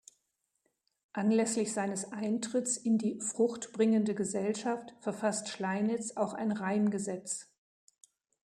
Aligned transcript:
Anlässlich 1.13 1.73
seines 1.73 2.11
Eintritts 2.11 2.75
in 2.75 2.97
die 2.97 3.19
Fruchtbringende 3.21 4.15
Gesellschaft 4.15 4.95
verfasst 4.99 5.49
Schleinitz 5.49 6.17
auch 6.17 6.33
ein 6.33 6.51
Reimgesetz. 6.51 7.51